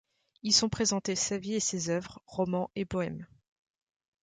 [0.41, 3.27] Y sont présentées sa vie et ses œuvres, romans et poèmes.